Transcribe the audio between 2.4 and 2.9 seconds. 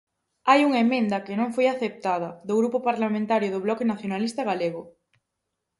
do Grupo